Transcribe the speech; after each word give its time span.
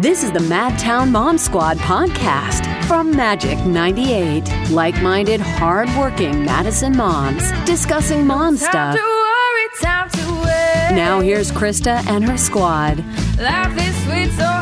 This 0.00 0.22
is 0.22 0.30
the 0.30 0.38
Madtown 0.38 1.10
Mom 1.10 1.38
Squad 1.38 1.76
podcast 1.78 2.84
from 2.84 3.10
Magic 3.10 3.58
98. 3.66 4.70
Like 4.70 4.94
minded, 5.02 5.40
hard 5.40 5.88
working 5.98 6.44
Madison 6.44 6.96
moms 6.96 7.42
discussing 7.66 8.24
mom 8.24 8.56
Time 8.56 8.70
stuff. 8.70 8.94
worry. 8.94 9.68
Now 10.94 11.18
here's 11.20 11.50
Krista 11.50 12.06
and 12.06 12.24
her 12.28 12.38
squad. 12.38 12.98
Life 13.38 13.76
is 13.76 13.96
sweet, 14.04 14.30
so 14.36 14.44
have 14.44 14.46
to 14.46 14.46
take. 14.46 14.57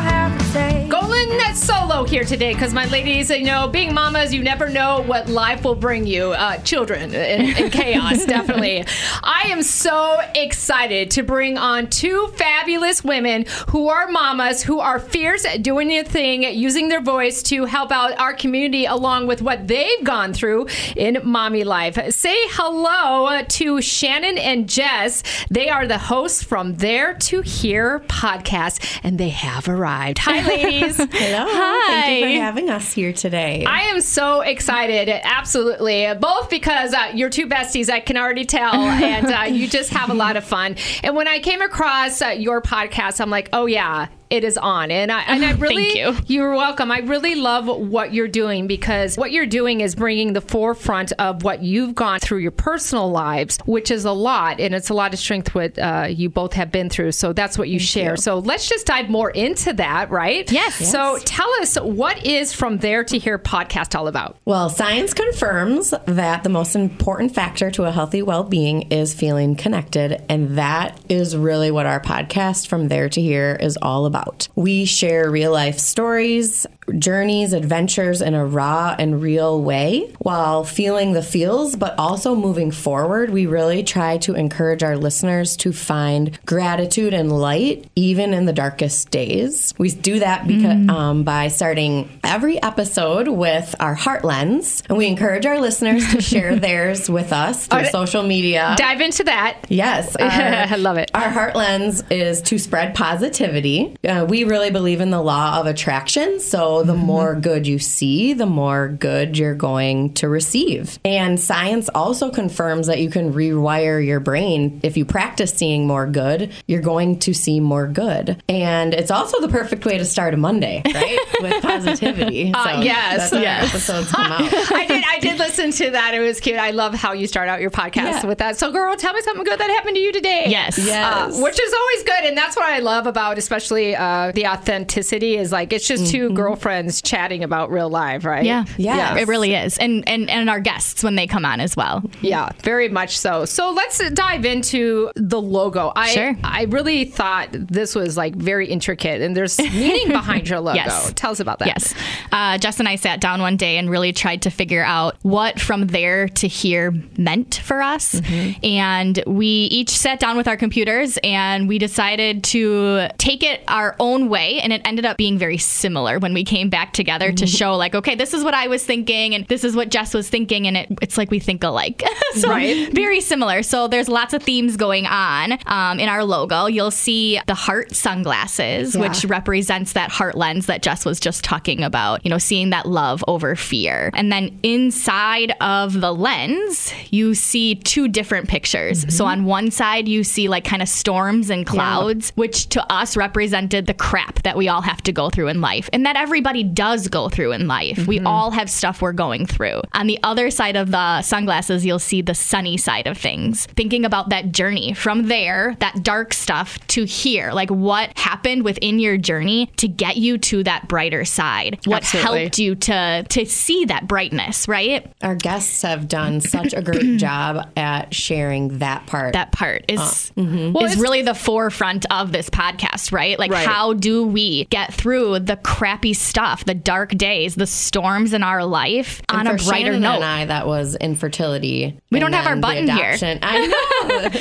Golden 1.47 1.63
solo 1.63 2.03
here 2.03 2.25
today 2.25 2.53
because 2.53 2.73
my 2.73 2.85
ladies, 2.87 3.29
you 3.29 3.45
know, 3.45 3.69
being 3.69 3.93
mamas, 3.93 4.33
you 4.33 4.43
never 4.43 4.67
know 4.67 5.01
what 5.03 5.29
life 5.29 5.63
will 5.63 5.75
bring 5.75 6.05
you. 6.05 6.33
Uh, 6.33 6.57
children 6.57 7.15
and, 7.15 7.15
and 7.57 7.71
chaos, 7.71 8.25
definitely. 8.25 8.83
I 9.23 9.43
am 9.45 9.63
so 9.63 10.19
excited 10.35 11.09
to 11.11 11.23
bring 11.23 11.57
on 11.57 11.87
two 11.87 12.27
fabulous 12.35 13.01
women 13.01 13.45
who 13.69 13.87
are 13.87 14.09
mamas, 14.09 14.61
who 14.61 14.81
are 14.81 14.99
fierce 14.99 15.45
at 15.45 15.63
doing 15.63 15.87
their 15.87 16.03
thing, 16.03 16.43
using 16.43 16.89
their 16.89 17.01
voice 17.01 17.41
to 17.43 17.63
help 17.63 17.93
out 17.93 18.19
our 18.19 18.33
community 18.33 18.85
along 18.85 19.27
with 19.27 19.41
what 19.41 19.69
they've 19.69 20.03
gone 20.03 20.33
through 20.33 20.67
in 20.97 21.19
mommy 21.23 21.63
life. 21.63 21.97
Say 22.13 22.35
hello 22.51 23.41
to 23.41 23.81
Shannon 23.81 24.37
and 24.37 24.67
Jess. 24.67 25.23
They 25.49 25.69
are 25.69 25.87
the 25.87 25.97
hosts 25.97 26.43
from 26.43 26.75
There 26.75 27.13
to 27.13 27.41
Here 27.41 27.99
podcast, 28.07 28.99
and 29.03 29.17
they 29.17 29.29
have 29.29 29.69
arrived. 29.69 30.17
Hi, 30.19 30.45
ladies. 30.47 30.97
Hello. 30.97 31.36
Hi. 31.45 31.91
Thank 31.91 32.19
you 32.19 32.37
for 32.37 32.43
having 32.43 32.69
us 32.69 32.93
here 32.93 33.13
today. 33.13 33.65
I 33.65 33.81
am 33.83 34.01
so 34.01 34.41
excited, 34.41 35.09
absolutely. 35.09 36.07
Both 36.19 36.49
because 36.49 36.93
uh, 36.93 37.11
you're 37.13 37.29
two 37.29 37.47
besties, 37.47 37.89
I 37.89 37.99
can 37.99 38.17
already 38.17 38.45
tell, 38.45 38.73
and 38.75 39.27
uh, 39.27 39.41
you 39.43 39.67
just 39.67 39.91
have 39.91 40.09
a 40.09 40.13
lot 40.13 40.37
of 40.37 40.43
fun. 40.43 40.75
And 41.03 41.15
when 41.15 41.27
I 41.27 41.39
came 41.39 41.61
across 41.61 42.21
uh, 42.21 42.29
your 42.29 42.61
podcast, 42.61 43.21
I'm 43.21 43.29
like, 43.29 43.49
oh 43.53 43.65
yeah, 43.65 44.07
it 44.29 44.43
is 44.43 44.57
on, 44.57 44.91
and 44.91 45.11
I 45.11 45.21
and 45.21 45.43
I 45.45 45.51
really, 45.57 45.99
you. 45.99 46.15
You're 46.27 46.55
welcome. 46.55 46.91
I 46.91 46.99
really 46.99 47.35
love 47.35 47.67
what 47.67 48.13
you're 48.13 48.27
doing 48.27 48.67
because 48.67 49.17
what 49.17 49.31
you're 49.31 49.45
doing 49.45 49.81
is 49.81 49.95
bringing 49.95 50.33
the 50.33 50.41
forefront 50.41 51.13
of 51.13 51.43
what 51.43 51.63
you've 51.63 51.95
gone 51.95 52.19
through 52.19 52.39
your 52.39 52.51
personal 52.51 53.09
lives, 53.09 53.57
which 53.65 53.91
is 53.91 54.05
a 54.05 54.11
lot, 54.11 54.59
and 54.59 54.75
it's 54.75 54.89
a 54.89 54.93
lot 54.93 55.13
of 55.13 55.19
strength 55.19 55.55
what 55.55 55.77
uh, 55.79 56.07
you 56.09 56.29
both 56.29 56.53
have 56.53 56.71
been 56.71 56.89
through. 56.89 57.11
So 57.13 57.33
that's 57.33 57.57
what 57.57 57.69
you 57.69 57.79
share. 57.79 58.17
So 58.17 58.39
let's 58.39 58.67
just 58.67 58.85
dive 58.85 59.09
more 59.09 59.29
into 59.29 59.73
that, 59.73 60.09
right? 60.11 60.51
Yes. 60.51 60.91
So 60.91 61.17
tell 61.19 61.49
us 61.61 61.77
what 61.77 62.25
is 62.25 62.53
from 62.53 62.77
there 62.79 63.03
to 63.05 63.17
here 63.17 63.39
podcast 63.39 63.97
all 63.97 64.07
about. 64.07 64.37
well, 64.45 64.69
science 64.69 65.13
confirms 65.13 65.93
that 66.05 66.43
the 66.43 66.49
most 66.49 66.75
important 66.75 67.33
factor 67.33 67.71
to 67.71 67.85
a 67.85 67.91
healthy 67.91 68.21
well 68.21 68.43
being 68.43 68.83
is 68.91 69.13
feeling 69.13 69.55
connected. 69.55 70.21
And 70.29 70.57
that 70.57 70.99
is 71.09 71.35
really 71.37 71.71
what 71.71 71.85
our 71.85 72.01
podcast, 72.01 72.67
From 72.67 72.87
There 72.87 73.09
to 73.09 73.21
Here, 73.21 73.57
is 73.59 73.77
all 73.81 74.05
about. 74.05 74.16
We 74.55 74.85
share 74.85 75.29
real 75.29 75.51
life 75.51 75.79
stories, 75.79 76.65
journeys, 76.97 77.53
adventures 77.53 78.21
in 78.21 78.33
a 78.33 78.45
raw 78.45 78.95
and 78.97 79.21
real 79.21 79.61
way 79.61 80.13
while 80.19 80.63
feeling 80.63 81.13
the 81.13 81.21
feels, 81.21 81.75
but 81.75 81.97
also 81.97 82.35
moving 82.35 82.71
forward. 82.71 83.29
We 83.29 83.45
really 83.45 83.83
try 83.83 84.17
to 84.19 84.35
encourage 84.35 84.83
our 84.83 84.97
listeners 84.97 85.57
to 85.57 85.73
find 85.73 86.37
gratitude 86.45 87.13
and 87.13 87.31
light 87.31 87.89
even 87.95 88.33
in 88.33 88.45
the 88.45 88.53
darkest 88.53 89.11
days. 89.11 89.73
We 89.77 89.89
do 89.89 90.19
that 90.19 90.47
because 90.47 90.89
um, 90.89 91.23
by 91.23 91.49
starting 91.49 92.19
every 92.23 92.61
episode 92.61 93.27
with 93.27 93.75
our 93.79 93.93
heart 93.95 94.23
lens, 94.23 94.83
and 94.89 94.97
we 94.97 95.07
encourage 95.07 95.45
our 95.45 95.59
listeners 95.59 96.09
to 96.13 96.21
share 96.21 96.55
theirs 96.59 97.09
with 97.09 97.33
us 97.33 97.67
through 97.67 97.79
right. 97.81 97.91
social 97.91 98.23
media. 98.23 98.75
Dive 98.77 99.01
into 99.01 99.23
that. 99.25 99.65
Yes, 99.69 100.15
our- 100.19 100.27
I 100.29 100.75
love 100.75 100.97
it. 100.97 101.11
Our 101.13 101.29
heart 101.29 101.55
lens 101.55 102.03
is 102.09 102.41
to 102.43 102.57
spread 102.57 102.95
positivity. 102.95 103.95
Uh, 104.07 104.25
we 104.25 104.43
really 104.45 104.71
believe 104.71 105.01
in 105.01 105.09
the 105.09 105.21
law 105.21 105.59
of 105.59 105.65
attraction. 105.65 106.39
So 106.39 106.83
the 106.83 106.93
more 106.95 107.35
good 107.35 107.67
you 107.67 107.77
see, 107.79 108.33
the 108.33 108.45
more 108.45 108.87
good 108.87 109.37
you're 109.37 109.53
going 109.55 110.13
to 110.15 110.29
receive. 110.29 110.97
And 111.03 111.39
science 111.39 111.89
also 111.93 112.29
confirms 112.31 112.87
that 112.87 112.99
you 112.99 113.09
can 113.09 113.33
rewire 113.33 114.03
your 114.05 114.19
brain. 114.21 114.79
If 114.83 114.95
you 114.95 115.03
practice 115.05 115.53
seeing 115.53 115.87
more 115.87 116.07
good, 116.07 116.51
you're 116.67 116.81
going 116.81 117.19
to 117.19 117.33
see 117.33 117.59
more 117.59 117.87
good. 117.87 118.41
And 118.47 118.93
it's 118.93 119.11
also 119.11 119.41
the 119.41 119.49
perfect 119.49 119.85
way 119.85 119.97
to 119.97 120.05
start 120.05 120.33
a 120.33 120.37
Monday, 120.37 120.81
right? 120.85 121.19
With 121.41 121.61
positivity. 121.61 122.53
Uh, 122.53 122.81
yes, 122.81 123.31
that's 123.31 123.41
yes. 123.43 123.69
episodes 123.69 124.11
come 124.11 124.25
out. 124.31 124.41
I 124.71 124.85
did. 124.87 125.03
I 125.05 125.19
did 125.19 125.37
listen 125.37 125.71
to 125.71 125.91
that. 125.91 126.13
It 126.13 126.19
was 126.19 126.39
cute. 126.39 126.57
I 126.57 126.71
love 126.71 126.93
how 126.93 127.11
you 127.13 127.27
start 127.27 127.49
out 127.49 127.59
your 127.59 127.71
podcast 127.71 127.95
Yeah. 127.95 128.25
with 128.25 128.37
that. 128.37 128.57
So, 128.57 128.71
girl, 128.71 128.95
tell 128.95 129.13
me 129.13 129.21
something 129.21 129.43
good 129.43 129.59
that 129.59 129.69
happened 129.69 129.95
to 129.95 130.01
you 130.01 130.13
today. 130.13 130.45
Yes. 130.47 130.77
Yes. 130.77 131.37
Uh, 131.37 131.41
which 131.41 131.59
is 131.59 131.73
always 131.73 132.03
good, 132.03 132.23
and 132.25 132.37
that's 132.37 132.55
what 132.55 132.65
I 132.65 132.79
love 132.79 133.05
about, 133.07 133.37
especially 133.37 133.96
uh, 133.97 134.31
the 134.33 134.47
authenticity. 134.47 135.37
Is 135.37 135.51
like 135.51 135.73
it's 135.73 135.87
just 135.87 136.11
2 136.11 136.31
girlfriends 136.31 137.01
chatting 137.01 137.43
about 137.43 137.71
real 137.71 137.89
life, 137.89 138.25
right? 138.25 138.45
Yeah. 138.45 138.65
Yes. 138.77 139.21
It 139.21 139.27
really 139.27 139.53
is. 139.53 139.77
And, 139.77 140.07
and 140.07 140.29
and 140.29 140.49
our 140.49 140.59
guests 140.59 141.03
when 141.03 141.15
they 141.15 141.27
come 141.27 141.45
on 141.45 141.59
as 141.59 141.75
well. 141.75 142.03
Yeah, 142.21 142.49
very 142.63 142.89
much 142.89 143.17
so. 143.17 143.45
So 143.45 143.71
let's 143.71 143.97
dive 144.11 144.45
into 144.45 145.11
the 145.15 145.41
logo. 145.41 145.91
I 145.95 146.07
Sure. 146.09 146.35
I 146.43 146.63
really 146.65 147.05
thought 147.05 147.49
this 147.51 147.95
was 147.95 148.17
like 148.17 148.35
very 148.35 148.67
intricate, 148.67 149.21
and 149.21 149.35
there's 149.35 149.57
meaning 149.59 150.09
behind 150.09 150.49
your 150.49 150.59
logo. 150.67 150.75
Yes. 150.77 151.11
Tell 151.15 151.31
us 151.31 151.39
about 151.39 151.59
that. 151.59 151.67
Yes. 151.67 151.93
Uh, 152.31 152.57
Jess 152.57 152.79
and 152.79 152.87
I 152.87 152.95
sat 152.95 153.21
down 153.21 153.41
one 153.41 153.57
day 153.57 153.77
and 153.77 153.89
really 153.89 154.13
tried 154.13 154.41
to 154.43 154.49
figure 154.49 154.83
out 154.83 155.17
what 155.21 155.59
from 155.59 155.87
there 155.87 156.27
to 156.29 156.47
here 156.47 156.93
meant 157.17 157.55
for 157.63 157.81
us. 157.81 158.15
Mm-hmm. 158.15 158.65
And 158.65 159.23
we 159.27 159.47
each 159.47 159.89
sat 159.89 160.19
down 160.19 160.37
with 160.37 160.47
our 160.47 160.57
computers 160.57 161.17
and 161.23 161.67
we 161.67 161.77
decided 161.77 162.43
to 162.45 163.07
take 163.17 163.43
it 163.43 163.61
our 163.67 163.86
own 163.99 164.29
way. 164.29 164.59
And 164.59 164.71
it 164.73 164.81
ended 164.85 165.05
up 165.05 165.17
being 165.17 165.37
very 165.37 165.57
similar 165.57 166.19
when 166.19 166.33
we 166.33 166.43
came 166.43 166.69
back 166.69 166.93
together 166.93 167.31
to 167.31 167.45
Mm-hmm. 167.45 167.55
show, 167.57 167.75
like, 167.75 167.95
okay, 167.95 168.15
this 168.15 168.33
is 168.33 168.43
what 168.43 168.53
I 168.53 168.67
was 168.67 168.83
thinking 168.85 169.33
and 169.35 169.45
this 169.47 169.63
is 169.63 169.75
what 169.75 169.89
Jess 169.89 170.13
was 170.13 170.29
thinking. 170.29 170.67
And 170.67 170.75
it, 170.77 170.87
it's 171.01 171.17
like 171.17 171.31
we 171.31 171.39
think 171.39 171.63
alike. 171.63 172.03
so 172.35 172.49
Right. 172.49 172.91
very 172.93 173.21
similar. 173.21 173.63
So 173.63 173.87
there's 173.87 174.09
lots 174.09 174.33
of 174.33 174.43
themes 174.43 174.75
going 174.77 175.05
on 175.05 175.57
um, 175.65 175.99
in 175.99 176.09
our 176.09 176.23
logo. 176.23 176.65
You'll 176.65 176.91
see 176.91 177.39
the 177.47 177.53
heart 177.53 177.95
sunglasses, 177.95 178.95
Yeah. 178.95 179.01
which 179.01 179.23
represents 179.25 179.93
that 179.93 180.09
heart 180.11 180.35
lens 180.35 180.65
that 180.65 180.81
Jess 180.81 181.05
was 181.05 181.19
just 181.19 181.43
talking 181.43 181.83
about, 181.83 182.25
you 182.25 182.29
know, 182.29 182.37
seeing 182.37 182.71
that 182.71 182.85
love 182.87 183.23
over 183.27 183.55
fear. 183.55 184.09
And 184.13 184.31
then 184.31 184.59
inside 184.63 185.53
of 185.61 186.01
the 186.01 186.13
lens, 186.13 186.93
you 187.11 187.33
see 187.35 187.75
two 187.75 188.07
different 188.07 188.47
pictures. 188.49 189.05
So 189.15 189.25
on 189.25 189.45
one 189.45 189.71
side, 189.71 190.07
you 190.07 190.23
see 190.23 190.47
like 190.47 190.65
kind 190.65 190.81
of 190.81 190.89
storms 190.89 191.49
and 191.49 191.65
clouds, 191.65 192.31
which 192.35 192.67
to 192.69 192.91
us 192.91 193.15
represented 193.15 193.76
the 193.81 193.93
crap 193.93 194.43
that 194.43 194.55
we 194.55 194.67
all 194.67 194.81
have 194.81 195.01
to 195.03 195.11
go 195.11 195.29
through 195.29 195.47
in 195.49 195.61
life 195.61 195.89
and 195.93 196.05
that 196.05 196.15
everybody 196.15 196.63
does 196.63 197.07
go 197.07 197.29
through 197.29 197.51
in 197.51 197.67
life. 197.67 198.07
We 198.07 198.17
mm-hmm. 198.17 198.27
all 198.27 198.51
have 198.51 198.69
stuff 198.69 199.01
we're 199.01 199.13
going 199.13 199.45
through. 199.45 199.81
On 199.93 200.07
the 200.07 200.19
other 200.23 200.49
side 200.49 200.75
of 200.75 200.91
the 200.91 201.21
sunglasses, 201.21 201.85
you'll 201.85 201.99
see 201.99 202.21
the 202.21 202.33
sunny 202.33 202.77
side 202.77 203.07
of 203.07 203.17
things, 203.17 203.65
thinking 203.75 204.05
about 204.05 204.29
that 204.29 204.51
journey 204.51 204.93
from 204.93 205.27
there, 205.27 205.75
that 205.79 206.03
dark 206.03 206.33
stuff 206.33 206.79
to 206.87 207.05
here, 207.05 207.51
like 207.51 207.69
what 207.69 208.17
happened 208.17 208.63
within 208.63 208.99
your 208.99 209.17
journey 209.17 209.71
to 209.77 209.87
get 209.87 210.17
you 210.17 210.37
to 210.37 210.63
that 210.63 210.87
brighter 210.87 211.25
side. 211.25 211.79
What 211.85 212.03
Absolutely. 212.03 212.39
helped 212.41 212.59
you 212.59 212.75
to 212.75 213.25
to 213.27 213.45
see 213.45 213.85
that 213.85 214.07
brightness, 214.07 214.67
right? 214.67 215.11
Our 215.21 215.35
guests 215.35 215.81
have 215.81 216.07
done 216.07 216.41
such 216.41 216.73
a 216.73 216.81
great 216.81 217.17
job 217.17 217.69
at 217.75 218.13
sharing 218.13 218.79
that 218.79 219.05
part. 219.07 219.33
That 219.33 219.51
part 219.51 219.85
is 219.89 219.99
uh, 219.99 220.41
mm-hmm. 220.41 220.73
Well, 220.73 220.85
is 220.85 220.97
really 220.97 221.21
the 221.21 221.33
forefront 221.33 222.05
of 222.11 222.31
this 222.31 222.49
podcast, 222.49 223.11
right? 223.11 223.37
Like 223.37 223.51
Right. 223.51 223.66
How 223.67 223.93
do 223.93 224.25
we 224.25 224.65
get 224.65 224.93
through 224.93 225.39
the 225.39 225.57
crappy 225.57 226.13
stuff, 226.13 226.65
the 226.65 226.73
dark 226.73 227.11
days, 227.11 227.55
the 227.55 227.67
storms 227.67 228.33
in 228.33 228.43
our 228.43 228.63
life 228.65 229.21
And 229.29 229.47
on 229.47 229.47
a 229.47 229.57
brighter 229.57 229.85
Shannon 229.87 230.01
note? 230.01 230.15
And 230.15 230.23
I, 230.23 230.45
that 230.45 230.67
was 230.67 230.95
infertility. 230.95 231.99
We 232.11 232.19
don't 232.19 232.33
have 232.33 232.47
our 232.47 232.55
button 232.55 232.87
here. 232.89 233.15
I 233.21 233.67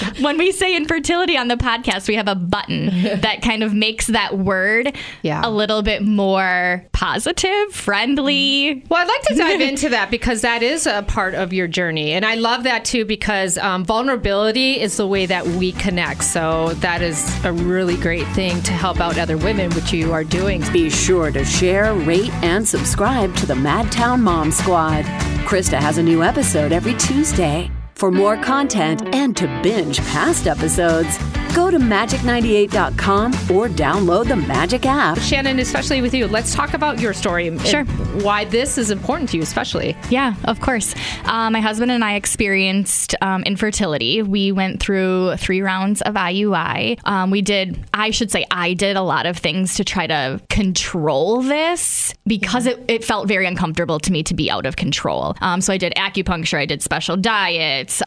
know. 0.17 0.23
when 0.25 0.39
we 0.39 0.53
say 0.53 0.77
infertility 0.77 1.37
on 1.37 1.49
the 1.49 1.57
podcast, 1.57 2.09
we 2.09 2.15
have 2.15 2.29
a 2.29 2.35
button 2.35 2.87
that 3.21 3.43
kind 3.43 3.63
of 3.63 3.75
makes 3.75 4.07
that 4.07 4.39
word 4.39 4.97
Yeah. 5.23 5.41
a 5.45 5.51
little 5.51 5.83
bit 5.83 6.03
more 6.03 6.85
positive, 6.93 7.73
friendly. 7.73 8.85
Well, 8.89 9.01
I'd 9.03 9.09
like 9.09 9.23
to 9.23 9.35
dive 9.35 9.61
into 9.61 9.89
that 9.91 10.11
because 10.11 10.43
that 10.43 10.63
is 10.63 10.87
a 10.87 11.03
part 11.03 11.35
of 11.35 11.53
your 11.53 11.67
journey. 11.67 12.13
And 12.13 12.25
I 12.25 12.35
love 12.37 12.63
that 12.65 12.85
too 12.85 13.05
because 13.05 13.59
um, 13.59 13.85
vulnerability 13.85 14.81
is 14.81 14.97
the 14.97 15.07
way 15.07 15.27
that 15.27 15.47
we 15.47 15.73
connect. 15.73 16.25
So 16.25 16.75
that 16.75 17.03
is 17.03 17.45
a 17.45 17.53
really 17.53 17.97
great 17.97 18.27
thing 18.29 18.63
to 18.63 18.73
help 18.73 19.01
out 19.01 19.16
other 19.19 19.37
women, 19.37 19.71
which 19.73 19.93
you 19.93 20.13
are 20.13 20.25
doing. 20.25 20.63
Be 20.73 20.91
sure 20.91 21.31
to 21.31 21.45
share, 21.45 21.95
rate, 21.95 22.33
and 22.43 22.67
subscribe 22.67 23.35
to 23.37 23.47
the 23.47 23.55
Madtown 23.55 24.21
Mom 24.21 24.51
Squad. 24.51 25.05
Krista 25.47 25.79
has 25.79 25.99
a 25.99 26.03
new 26.03 26.23
episode 26.23 26.73
every 26.73 26.95
Tuesday. 26.95 27.71
For 27.97 28.11
more 28.11 28.37
content 28.37 29.15
and 29.15 29.35
to 29.39 29.47
binge 29.63 30.01
past 30.01 30.47
episodes, 30.47 31.19
Go 31.57 31.71
to 31.71 31.79
magic98.com 31.79 33.33
or 33.51 33.67
download 33.67 34.29
the 34.29 34.37
Magic 34.37 34.85
app. 34.85 35.19
Shannon, 35.19 35.59
especially 35.59 36.03
with 36.03 36.13
you, 36.13 36.27
let's 36.27 36.55
talk 36.55 36.75
about 36.75 37.01
your 37.01 37.15
story. 37.15 37.59
Sure. 37.61 37.85
Why 38.21 38.45
this 38.45 38.77
is 38.77 38.91
important 38.91 39.31
to 39.31 39.39
you, 39.39 39.43
especially. 39.43 39.97
Yeah, 40.11 40.35
of 40.45 40.61
course. 40.61 40.95
Uh, 41.25 41.49
my 41.49 41.61
husband 41.61 41.91
and 41.91 42.05
I 42.05 42.17
experienced 42.17 43.15
um, 43.23 43.43
infertility. 43.45 44.21
We 44.23 44.53
went 44.53 44.81
through 44.81 45.39
three 45.39 45.63
rounds 45.63 46.03
of 46.03 46.13
IUI. 46.13 46.99
Um, 47.05 47.31
we 47.31 47.41
did, 47.41 47.83
I 47.95 48.11
should 48.11 48.31
say, 48.31 48.45
I 48.51 48.75
did 48.75 48.99
a 48.99 49.03
lot 49.03 49.25
of 49.25 49.39
things 49.39 49.77
to 49.77 49.85
try 49.85 50.07
to 50.07 50.43
control 50.51 51.41
this 51.41 52.13
because 52.27 52.67
it, 52.67 52.85
it 52.87 53.03
felt 53.03 53.29
very 53.29 53.47
uncomfortable 53.47 53.99
to 54.01 54.13
me 54.13 54.23
to 54.25 54.35
be 54.35 54.51
out 54.51 54.67
of 54.67 54.77
control. 54.77 55.35
Um, 55.41 55.63
so 55.63 55.73
I 55.73 55.79
did 55.79 55.95
acupuncture, 55.95 56.59
I 56.59 56.67
did 56.67 56.83
special 56.83 57.17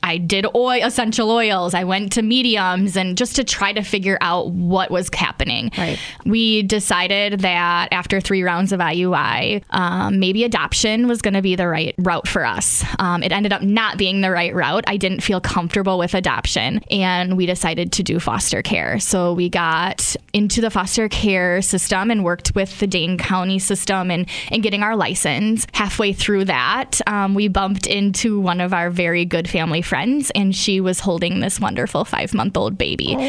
I 0.04 0.18
did 0.18 0.46
oil, 0.56 0.84
essential 0.84 1.32
oils, 1.32 1.74
I 1.74 1.84
went 1.84 2.14
to 2.14 2.22
mediums, 2.22 2.96
and 2.96 3.18
just 3.18 3.36
to 3.38 3.44
try 3.44 3.74
to 3.74 3.82
figure 3.82 4.18
out 4.22 4.52
what 4.52 4.92
was 4.92 5.10
happening. 5.14 5.72
Right. 5.78 6.00
We 6.26 6.64
decided 6.64 7.42
that 7.42 7.90
after 7.92 8.22
three 8.22 8.44
rounds 8.44 8.72
of 8.72 8.80
IUI, 8.80 9.64
um, 9.70 10.20
maybe 10.20 10.44
adoption 10.44 11.08
was 11.08 11.22
going 11.22 11.34
to 11.34 11.42
be 11.42 11.56
the 11.56 11.68
right 11.68 11.96
route 11.98 12.28
for 12.28 12.46
us. 12.46 12.84
Um, 13.00 13.24
it 13.24 13.32
ended 13.32 13.54
up 13.54 13.62
not 13.62 13.98
being 13.98 14.22
the 14.22 14.32
right 14.32 14.54
route. 14.54 14.84
I 14.88 14.98
didn't 14.98 15.22
feel 15.22 15.42
comfortable 15.42 15.98
with 15.98 16.14
adoption, 16.14 16.82
and 16.90 17.38
we 17.38 17.46
decided 17.46 17.92
to 17.94 18.04
do 18.04 18.20
foster 18.20 18.62
care. 18.62 19.00
So 19.00 19.34
we 19.34 19.50
got 19.50 20.16
into 20.34 20.62
the 20.62 20.70
foster 20.70 21.08
care 21.10 21.62
system 21.62 22.12
and 22.12 22.24
worked 22.24 22.56
with 22.56 22.80
the 22.80 22.88
Dane 22.88 23.18
County 23.18 23.60
system 23.60 24.12
and, 24.12 24.28
and 24.52 24.64
getting 24.64 24.84
our 24.84 24.96
license. 24.96 25.66
Halfway 25.74 26.14
through 26.14 26.46
that, 26.46 27.00
um, 27.08 27.34
we 27.34 27.48
bumped 27.48 27.88
into 27.88 28.40
one 28.40 28.62
of 28.62 28.74
our 28.74 28.90
very 28.90 29.26
good 29.26 29.50
family 29.50 29.69
friends, 29.82 30.32
and 30.36 30.56
she 30.56 30.82
was 30.82 31.00
holding 31.00 31.40
this 31.40 31.60
wonderful 31.60 32.06
five 32.06 32.34
month 32.34 32.58
old 32.58 32.78
baby. 32.78 33.16
Oh. 33.18 33.22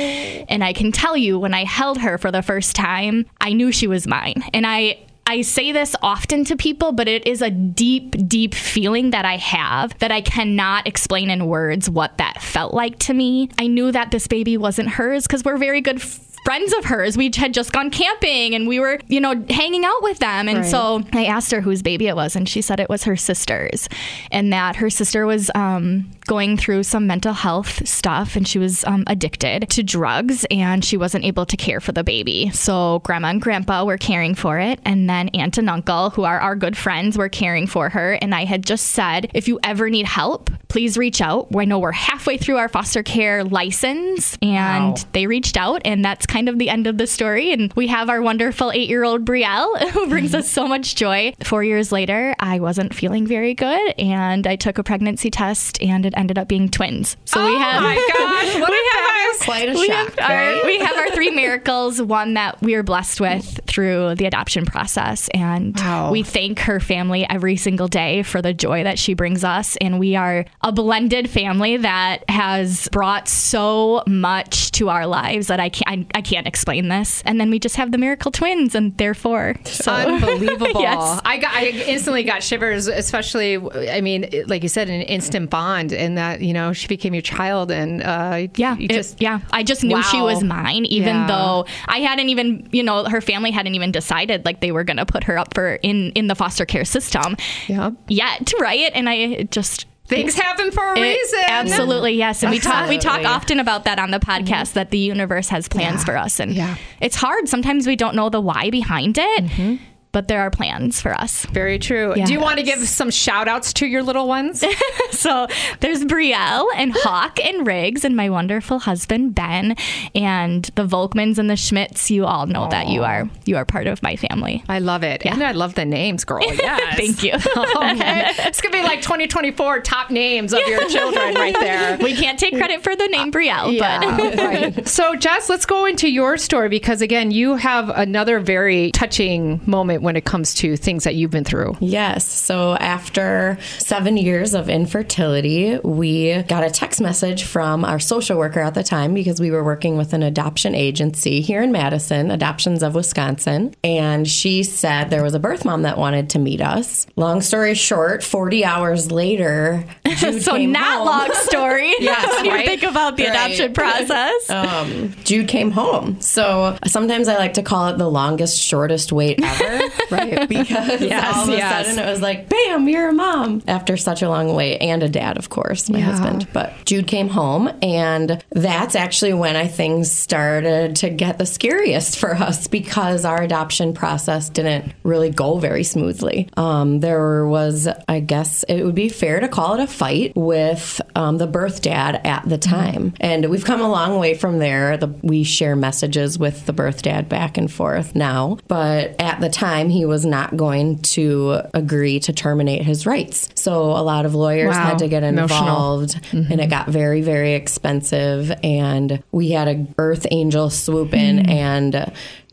And 0.49 0.65
I 0.65 0.73
can 0.73 0.93
tell 0.93 1.17
you, 1.17 1.39
when 1.39 1.55
I 1.55 1.65
held 1.65 1.99
her 1.99 2.19
for 2.19 2.31
the 2.31 2.43
first 2.43 2.75
time, 2.75 3.27
I 3.41 3.53
knew 3.53 3.73
she 3.73 3.87
was 3.87 4.07
mine. 4.07 4.43
And 4.53 4.67
I, 4.67 4.99
I 5.27 5.43
say 5.43 5.71
this 5.71 5.95
often 6.03 6.45
to 6.47 6.57
people, 6.57 6.91
but 6.91 7.07
it 7.07 7.25
is 7.27 7.41
a 7.41 7.51
deep, 7.51 8.17
deep 8.27 8.53
feeling 8.55 9.11
that 9.11 9.25
I 9.25 9.37
have 9.37 9.97
that 10.01 10.11
I 10.11 10.23
cannot 10.23 10.89
explain 10.89 11.31
in 11.31 11.47
words 11.47 11.89
what 11.89 12.19
that 12.19 12.43
felt 12.43 12.75
like 12.75 12.99
to 13.01 13.15
me. 13.15 13.49
I 13.57 13.69
knew 13.69 13.93
that 13.93 14.11
this 14.11 14.27
baby 14.27 14.57
wasn't 14.57 14.89
hers 14.89 15.29
because 15.29 15.45
we're 15.45 15.57
very 15.57 15.83
good 15.83 15.97
f- 15.97 16.30
friends 16.45 16.73
of 16.75 16.85
hers. 16.87 17.17
We 17.17 17.31
had 17.37 17.55
just 17.55 17.73
gone 17.73 17.91
camping 17.91 18.55
and 18.55 18.67
we 18.67 18.81
were, 18.81 18.99
you 19.09 19.21
know, 19.21 19.45
hanging 19.51 19.85
out 19.85 20.03
with 20.03 20.19
them. 20.19 20.49
And 20.49 20.65
so 20.67 21.03
I 21.13 21.27
asked 21.27 21.51
her 21.53 21.61
whose 21.61 21.83
baby 21.83 22.07
it 22.09 22.17
was, 22.17 22.35
and 22.35 22.49
she 22.49 22.63
said 22.63 22.81
it 22.81 22.89
was 22.89 23.05
her 23.05 23.17
sister's, 23.17 23.89
and 24.33 24.53
that 24.53 24.77
her 24.77 24.91
sister 24.91 25.27
was 25.27 25.51
um, 25.55 26.11
going 26.27 26.57
through 26.57 26.83
some 26.85 27.07
mental 27.07 27.33
health 27.35 27.87
stuff 27.87 28.37
and 28.37 28.47
she 28.49 28.59
was 28.59 28.85
um, 28.85 29.05
addicted 29.07 29.69
to 29.71 29.83
drugs 29.83 30.47
and 30.51 30.85
she 30.85 30.97
wasn't 30.97 31.25
able 31.25 31.45
to 31.47 31.57
care 31.57 31.81
for 31.81 31.93
the 31.93 32.03
baby. 32.05 32.51
So 32.51 33.01
grandma 33.01 33.29
and 33.29 33.41
grandpa 33.43 33.85
were 33.85 33.99
caring 33.99 34.35
for 34.35 34.59
it, 34.59 34.81
and 34.85 35.09
then 35.11 35.29
aunt 35.31 35.59
and 35.59 35.69
uncle, 35.69 36.11
who 36.11 36.25
are 36.25 36.41
our 36.41 36.57
good 36.57 36.77
friends, 36.77 37.17
were 37.19 37.29
caring 37.29 37.67
for 37.67 37.91
her. 37.91 38.15
And 38.15 38.35
I 38.35 38.45
had 38.45 38.65
just 38.65 38.89
said, 38.89 39.31
if 39.35 39.47
you 39.47 39.61
ever 39.63 39.91
need 39.91 40.07
help, 40.07 40.51
please 40.69 40.97
reach 40.97 41.21
out. 41.21 41.49
I 41.57 41.65
know 41.65 41.79
we're 41.79 41.93
halfway 41.93 42.39
through 42.39 42.57
our 42.57 42.69
foster 42.69 43.03
care 43.03 43.45
license, 43.45 44.37
and 44.43 44.95
Wow. 44.95 44.95
they 45.13 45.27
reached 45.27 45.57
out, 45.57 45.83
and 45.85 46.05
that's 46.05 46.27
kind 46.31 46.49
of 46.49 46.59
the 46.59 46.71
end 46.71 46.87
of 46.87 46.97
the 46.97 47.07
story. 47.07 47.53
And 47.53 47.73
we 47.75 47.89
have 47.89 48.09
our 48.09 48.23
wonderful 48.23 48.71
eight 48.71 48.89
year 48.89 49.05
old 49.05 49.25
Brielle, 49.25 49.79
who 49.91 50.07
brings 50.09 50.35
us 50.35 50.49
so 50.49 50.67
much 50.67 50.95
joy. 50.95 51.35
Four 51.43 51.65
years 51.65 51.93
later, 51.93 52.35
I 52.39 52.61
wasn't 52.61 52.95
feeling 52.95 53.27
very 53.27 53.53
good, 53.53 53.95
and 53.99 54.47
I 54.47 54.57
took 54.57 54.79
a 54.79 54.83
pregnancy 54.85 55.31
test, 55.31 55.83
and 55.83 56.07
it 56.07 56.15
ended 56.17 56.39
up 56.39 56.49
being 56.49 56.69
twins. 56.69 57.17
So 57.25 57.45
we 57.45 57.55
oh 57.55 57.59
have. 57.59 57.83
my 57.83 57.95
gosh, 57.95 58.61
what 58.61 58.71
we 58.71 58.91
have 58.93 59.05
our 59.05 59.21
Quite 59.41 59.69
a 59.69 59.73
we 59.73 59.87
shock, 59.87 60.19
have, 60.19 60.31
our, 60.31 60.37
right? 60.37 60.63
we 60.67 60.79
have 60.79 60.97
our 60.97 61.11
three 61.11 61.31
miracles, 61.31 62.01
one 62.01 62.35
that 62.35 62.61
we 62.63 62.75
are 62.75 62.83
blessed 62.83 63.21
with 63.21 63.61
through 63.71 64.17
the 64.17 64.27
adoption 64.27 64.67
process. 64.67 65.29
And 65.33 65.79
Wow. 65.79 66.11
we 66.11 66.23
thank 66.23 66.59
her 66.61 66.81
family 66.81 67.25
every 67.31 67.57
single 67.57 67.89
day 67.89 68.23
for 68.23 68.43
the 68.43 68.53
joy 68.53 68.83
that 68.85 68.99
she 68.99 69.15
brings 69.15 69.45
us. 69.45 69.77
And 69.81 69.99
we 70.01 70.17
are 70.17 70.45
a 70.63 70.73
blended 70.73 71.31
family 71.31 71.77
that 71.79 72.29
has 72.29 72.89
brought 72.91 73.29
so 73.29 74.03
much 74.07 74.73
to 74.73 74.89
our 74.89 75.07
lives 75.07 75.47
that 75.47 75.61
I 75.61 75.69
can't, 75.69 76.07
I, 76.15 76.19
I 76.19 76.23
can't 76.23 76.47
explain 76.47 76.89
this. 76.89 77.23
And 77.25 77.41
then 77.41 77.51
we 77.51 77.59
just 77.61 77.77
have 77.77 77.93
the 77.93 77.99
miracle 77.99 78.31
twins, 78.33 78.75
and 78.75 78.97
therefore. 78.99 79.55
So. 79.65 79.93
Unbelievable. 80.11 80.81
Yes. 80.81 81.21
I 81.25 81.39
got 81.39 81.53
I 81.55 81.67
instantly 81.69 82.25
got 82.25 82.43
shivers, 82.43 82.87
especially 82.89 83.57
I 83.91 84.01
mean, 84.01 84.29
like 84.47 84.63
you 84.63 84.69
said, 84.69 84.89
an 84.91 85.03
instant 85.03 85.51
bond 85.51 85.93
and 85.93 86.19
that, 86.19 86.41
you 86.41 86.53
know, 86.53 86.73
she 86.73 86.89
became 86.89 87.15
your 87.15 87.23
child 87.23 87.71
and 87.71 88.03
uh 88.03 88.49
Yeah, 88.57 88.77
you 88.77 88.87
it- 88.91 88.93
just 88.95 89.21
yeah. 89.23 89.41
I 89.53 89.63
just 89.63 89.85
knew 89.85 90.03
she 90.03 90.21
was 90.21 90.43
mine, 90.43 90.85
even 90.87 91.15
Yeah. 91.17 91.27
though 91.29 91.67
I 91.87 91.99
hadn't 92.01 92.29
even, 92.31 92.69
you 92.73 92.83
know, 92.83 93.05
her 93.05 93.21
family 93.21 93.51
hadn't 93.61 93.75
even 93.75 93.93
decided 93.93 94.45
like 94.45 94.61
they 94.61 94.73
were 94.73 94.85
going 94.85 94.97
to 94.97 95.07
put 95.07 95.25
her 95.25 95.39
up 95.39 95.55
for 95.55 95.75
in 95.83 96.11
in 96.13 96.27
the 96.27 96.35
foster 96.35 96.65
care 96.67 96.85
system 96.85 97.37
Yep. 97.69 97.95
yet, 98.09 98.53
right? 98.61 98.91
And 98.95 99.09
I 99.09 99.43
just. 99.45 99.87
Things 100.07 100.35
happen 100.35 100.73
for 100.73 100.83
a 100.85 100.99
it- 100.99 101.03
reason. 101.03 101.39
absolutely, 101.47 102.15
yes. 102.15 102.43
And 102.43 102.51
we 102.51 102.59
talk 102.59 102.89
we 102.89 102.99
talk 102.99 103.25
often 103.25 103.61
about 103.61 103.85
that 103.85 104.01
on 104.01 104.11
the 104.11 104.19
podcast 104.19 104.73
that 104.73 104.91
the 104.91 104.99
universe 104.99 105.49
has 105.51 105.69
plans 105.69 106.01
Yeah. 106.01 106.05
for 106.05 106.17
us, 106.17 106.41
and 106.41 106.53
Yeah. 106.53 106.75
it's 107.01 107.15
hard. 107.15 107.49
Sometimes 107.49 107.87
we 107.87 107.95
don't 107.95 108.17
know 108.17 108.29
the 108.29 108.41
why 108.41 108.71
behind 108.71 109.19
it, 109.19 109.45
Mm-hmm. 109.45 109.77
But 110.13 110.29
there 110.29 110.41
are 110.41 110.51
plans 110.51 111.01
for 111.01 111.13
us. 111.15 111.47
Very 111.47 111.79
true. 111.79 112.15
Do 112.15 112.33
you 112.33 112.41
want 112.41 112.59
to 112.59 112.65
give 112.65 112.81
some 112.89 113.11
shout 113.11 113.49
outs 113.49 113.73
to 113.75 113.87
your 113.87 114.03
little 114.03 114.27
ones? 114.27 114.65
so 115.11 115.47
there's 115.81 116.05
Brielle 116.05 116.67
and 116.75 116.93
Hawk 116.95 117.39
and 117.45 117.67
Riggs 117.67 118.05
and 118.05 118.17
my 118.17 118.29
wonderful 118.29 118.81
husband 118.81 119.35
Ben 119.35 119.77
and 120.15 120.65
the 120.75 120.87
Volkmans 120.87 121.39
and 121.39 121.49
the 121.49 121.55
Schmidts. 121.55 122.11
You 122.11 122.27
all 122.27 122.47
know 122.47 122.69
that 122.71 122.89
you 122.89 123.05
are 123.05 123.29
you 123.45 123.57
are 123.57 123.65
part 123.65 123.87
of 123.87 124.03
my 124.03 124.17
family. 124.17 124.65
I 124.69 124.79
love 124.81 125.03
it. 125.03 125.25
And 125.25 125.43
I 125.43 125.53
love 125.53 125.75
the 125.75 125.85
names, 125.85 126.25
girl. 126.25 126.41
Yes. 126.61 126.97
Thank 126.97 127.23
you. 127.23 127.33
okay. 127.33 128.33
It's 128.47 128.61
going 128.61 128.73
to 128.73 128.79
be 128.79 128.83
like 128.83 129.01
2024 129.01 129.81
top 129.81 130.11
names 130.11 130.53
of 130.53 130.61
your 130.67 130.87
children 130.89 131.35
right 131.35 131.55
there. 131.59 131.97
we 132.03 132.15
can't 132.15 132.39
take 132.39 132.55
credit 132.55 132.83
for 132.83 132.95
the 132.95 133.07
name 133.09 133.29
uh, 133.29 133.31
Brielle, 133.31 133.79
but 133.79 134.37
right. 134.37 134.89
So, 134.89 135.15
Jess, 135.17 135.49
let's 135.49 135.65
go 135.65 135.87
into 135.87 136.11
your 136.11 136.37
story 136.37 136.69
because, 136.69 137.01
again, 137.01 137.31
you 137.31 137.57
have 137.57 137.89
another 137.91 138.41
very 138.41 138.91
touching 138.91 139.61
moment 139.65 140.00
when 140.01 140.17
it 140.17 140.25
comes 140.25 140.55
to 140.55 140.77
things 140.77 141.05
that 141.05 141.15
you've 141.15 141.31
been 141.31 141.45
through. 141.45 141.77
Yes. 141.81 142.27
So 142.27 142.75
after 142.75 143.59
seven 143.79 144.17
years 144.17 144.55
of 144.55 144.69
infertility, 144.69 145.79
we 145.83 146.43
got 146.45 146.65
a 146.65 146.71
text 146.71 147.01
message 147.01 147.45
from 147.45 147.85
our 147.85 147.99
social 147.99 148.39
worker 148.39 148.61
at 148.61 148.75
the 148.75 148.83
time 148.83 149.15
because 149.15 149.41
we 149.41 149.51
were 149.51 149.65
working 149.65 149.97
with 149.97 150.13
an 150.13 150.23
adoption 150.23 150.75
agency 150.75 151.41
here 151.41 151.63
in 151.63 151.73
Madison, 151.73 152.31
Adoptions 152.31 152.83
of 152.83 152.95
Wisconsin. 152.95 153.75
And 153.83 154.27
she 154.29 154.63
said 154.63 155.11
there 155.11 155.23
was 155.23 155.35
a 155.35 155.39
birth 155.41 155.65
mom 155.65 155.83
that 155.83 155.99
wanted 155.99 156.31
to 156.31 156.39
meet 156.39 156.61
us. 156.61 157.07
Long 157.17 157.41
story 157.41 157.75
short, 157.75 158.23
40 158.23 158.65
hours 158.65 159.11
later, 159.11 159.85
Jude 160.17 160.43
so 160.43 160.57
not 160.57 160.99
home. 160.99 161.07
long 161.07 161.29
story. 161.35 161.95
Yes, 162.01 162.43
when 162.43 162.47
you 162.61 162.67
think 162.67 162.83
about 162.83 163.17
the 163.17 163.25
Right. 163.25 163.31
adoption 163.53 163.73
process. 163.75 164.51
um, 164.51 165.15
Jude 165.25 165.49
came 165.49 165.71
home. 165.71 166.21
So 166.21 166.77
sometimes 166.87 167.29
I 167.29 167.37
like 167.37 167.55
to 167.55 167.63
call 167.63 167.89
it 167.89 167.99
the 167.99 168.09
longest, 168.09 168.61
shortest 168.61 169.13
wait 169.13 169.39
ever. 169.43 169.90
Right. 170.11 170.49
Because 170.51 171.01
Yes, 171.01 171.37
all 171.37 171.43
of 171.45 171.49
a 171.51 171.61
sudden 171.61 171.99
it 171.99 172.11
was 172.11 172.21
like, 172.21 172.49
bam, 172.49 172.89
you're 172.89 173.09
a 173.09 173.13
mom 173.13 173.63
after 173.69 173.97
such 173.97 174.23
a 174.23 174.29
long 174.29 174.55
wait 174.55 174.79
and 174.79 175.03
a 175.03 175.09
dad, 175.09 175.39
of 175.39 175.49
course, 175.49 175.89
my 175.89 176.01
husband. 176.01 176.49
But 176.53 176.73
Jude 176.85 177.07
came 177.07 177.29
home, 177.29 177.71
and 177.83 178.43
that's 178.51 178.95
actually 178.95 179.35
when 179.35 179.57
I 179.57 179.67
things 179.67 180.11
started 180.11 180.97
to 180.97 181.11
get 181.11 181.39
the 181.39 181.47
scariest 181.47 182.19
for 182.19 182.35
us 182.35 182.67
because 182.67 183.25
our 183.25 183.43
adoption 183.43 183.95
process 183.95 184.49
didn't 184.49 184.93
really 185.03 185.31
go 185.31 185.59
very 185.59 185.85
smoothly. 185.85 186.49
Um, 186.57 187.01
there 187.01 187.47
was, 187.47 187.89
I 188.09 188.21
guess, 188.21 188.63
it 188.65 188.83
would 188.85 188.95
be 188.95 189.09
fair 189.09 189.41
to 189.41 189.49
call 189.49 189.75
it 189.75 189.81
a 189.81 189.87
fight 189.87 190.33
with 190.37 191.01
um, 191.15 191.39
the 191.39 191.47
birth 191.47 191.83
dad 191.83 192.21
at 192.25 192.49
the 192.49 192.59
time, 192.59 193.15
and 193.21 193.49
we've 193.51 193.65
come 193.65 193.81
a 193.81 193.89
long 193.89 194.19
way 194.19 194.35
from 194.35 194.59
there. 194.59 194.97
The, 194.97 195.09
we 195.23 195.45
share 195.45 195.77
messages 195.77 196.39
with 196.39 196.67
the 196.67 196.73
birth 196.73 197.03
dad 197.03 197.29
back 197.29 197.57
and 197.57 197.71
forth 197.71 198.15
now, 198.15 198.59
but 198.69 199.15
at 199.21 199.41
the 199.41 199.49
time 199.49 199.80
he 199.89 200.05
was 200.05 200.27
not 200.27 200.57
going 200.57 200.99
to 200.99 201.61
agree 201.73 202.21
to 202.21 202.33
terminate 202.33 202.83
his 202.83 203.07
rights. 203.07 203.49
So 203.55 203.85
a 203.85 204.03
lot 204.03 204.27
of 204.27 204.35
lawyers 204.35 204.75
Wow. 204.75 204.85
had 204.85 204.99
to 204.99 205.09
get 205.09 205.23
involved, 205.23 206.21
and 206.33 206.61
it 206.61 206.69
got 206.69 206.89
very, 206.89 207.23
very 207.23 207.55
expensive. 207.55 208.53
And 208.63 209.23
we 209.33 209.51
had 209.53 209.69
a 209.69 209.87
Earth 209.97 210.27
Angel 210.31 210.69
swoop 210.69 211.15
in 211.15 211.39
mm. 211.39 211.49
and 211.49 212.13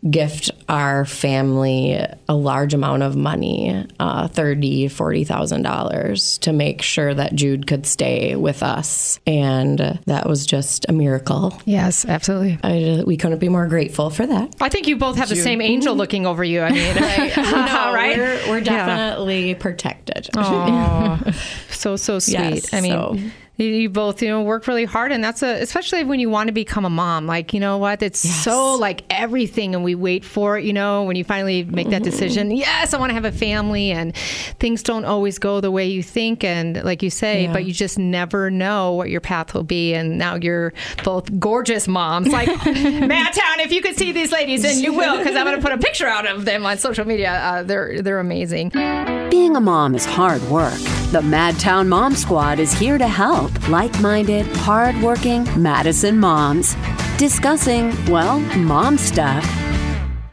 gift 0.10 0.51
our 0.70 1.06
family 1.06 2.00
a 2.30 2.36
large 2.36 2.74
amount 2.75 3.01
of 3.01 3.16
money 3.16 3.86
uh, 4.00 4.27
thirty 4.27 4.88
forty 4.88 5.24
thousand 5.24 5.63
dollars 5.63 6.38
to 6.38 6.54
make 6.54 6.82
sure 6.84 7.13
that 7.16 7.34
jude 7.34 7.66
could 7.66 7.86
stay 7.86 8.36
with 8.36 8.62
us 8.62 9.20
and 9.25 9.80
that 10.06 10.27
was 10.27 10.46
just 10.46 10.86
a 10.88 10.94
miracle 10.94 11.60
Yes, 11.66 12.06
absolutely. 12.06 12.60
I, 12.63 13.04
we 13.06 13.18
couldn't 13.18 13.39
be 13.39 13.50
more 13.50 13.66
grateful 13.68 14.10
for 14.12 14.27
that 14.27 14.56
I 14.62 14.70
think 14.70 14.88
you 14.88 14.98
both 14.98 15.18
have 15.18 15.30
the 15.30 15.36
same 15.36 15.62
angel 15.62 15.96
looking 15.96 16.25
over 16.27 16.44
you. 16.44 16.62
I 16.62 16.72
mean, 16.72 16.96
no, 17.36 17.94
right? 17.94 18.18
we're, 18.18 18.50
we're 18.50 18.58
Yeah. 18.60 18.86
definitely 18.86 19.56
protected 19.56 20.30
Aw, 20.38 21.32
so 21.70 21.96
so 21.96 22.20
sweet. 22.20 22.34
Yes, 22.34 22.74
I 22.74 22.82
mean, 22.82 22.92
so- 22.92 23.18
You, 23.58 23.68
you 23.68 23.90
both, 23.90 24.22
you 24.22 24.30
know, 24.30 24.44
work 24.44 24.68
really 24.68 24.86
hard, 24.86 25.12
and 25.12 25.24
that's 25.24 25.42
a 25.42 25.62
especially 25.62 26.04
when 26.04 26.20
you 26.20 26.30
want 26.30 26.48
to 26.48 26.54
become 26.54 26.86
a 26.86 26.90
mom. 26.90 27.26
Like, 27.26 27.54
you 27.54 27.60
know 27.60 27.78
what? 27.80 28.04
It's 28.04 28.20
so 28.20 28.76
like 28.76 29.02
everything, 29.10 29.74
and 29.74 29.84
we 29.84 29.96
wait 29.96 30.24
for 30.24 30.58
it. 30.58 30.64
You 30.64 30.74
know, 30.74 31.04
when 31.04 31.16
you 31.16 31.24
finally 31.24 31.64
make 31.64 31.90
that 31.90 32.04
decision, 32.04 32.52
yes, 32.52 32.94
I 32.94 33.00
want 33.00 33.10
to 33.10 33.14
have 33.16 33.26
a 33.26 33.32
family, 33.32 33.92
and 33.92 34.16
things 34.60 34.84
don't 34.84 35.06
always 35.06 35.40
go 35.40 35.60
the 35.60 35.72
way 35.72 35.88
you 35.88 36.04
think, 36.04 36.44
and 36.44 36.84
like 36.84 37.02
you 37.02 37.10
say, 37.10 37.44
Yeah. 37.46 37.54
but 37.54 37.66
you 37.66 37.74
just 37.74 37.98
never 37.98 38.52
know 38.52 38.94
what 38.94 39.10
your 39.10 39.22
path 39.22 39.54
will 39.54 39.64
be. 39.64 39.94
And 39.96 40.18
now 40.20 40.36
you're 40.36 40.74
both 41.04 41.40
gorgeous 41.40 41.88
moms. 41.88 42.28
Like, 42.28 42.50
Madtown, 42.60 43.60
if 43.66 43.72
you 43.72 43.82
could 43.82 43.98
see 43.98 44.12
these 44.12 44.32
ladies, 44.32 44.64
and 44.66 44.78
you 44.80 44.94
will, 44.94 45.18
because 45.18 45.36
I'm 45.36 45.46
going 45.46 45.56
to 45.56 45.62
put 45.62 45.72
a 45.74 45.78
picture 45.80 46.08
out 46.08 46.28
of 46.28 46.46
them 46.46 46.66
on 46.66 46.78
social 46.78 47.06
media. 47.06 47.32
Uh, 47.34 47.64
they're 47.64 48.02
they're 48.02 48.20
amazing. 48.20 48.70
Being 49.30 49.56
a 49.56 49.62
mom 49.62 49.96
is 49.96 50.06
hard 50.06 50.42
work. 50.44 50.80
The 51.14 51.22
Madtown 51.22 51.88
Mom 51.88 52.16
Squad 52.16 52.60
is 52.60 52.74
here 52.74 52.98
to 52.98 53.08
help 53.08 53.70
like 53.70 53.98
minded, 54.02 54.46
hardworking 54.58 55.48
Madison 55.56 56.20
moms 56.20 56.76
discussing, 57.18 57.96
well, 58.08 58.42
mom 58.58 58.98
stuff. 58.98 59.46